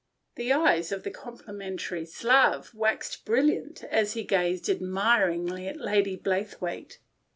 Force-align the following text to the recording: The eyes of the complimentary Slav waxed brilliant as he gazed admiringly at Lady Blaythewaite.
The 0.33 0.51
eyes 0.51 0.91
of 0.91 1.03
the 1.03 1.11
complimentary 1.11 2.07
Slav 2.07 2.73
waxed 2.73 3.23
brilliant 3.23 3.83
as 3.83 4.13
he 4.13 4.23
gazed 4.23 4.67
admiringly 4.67 5.67
at 5.67 5.77
Lady 5.77 6.17
Blaythewaite. 6.17 6.97